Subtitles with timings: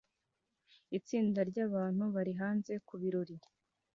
[0.97, 3.35] Itsinda ryabantu bari hanze kubirori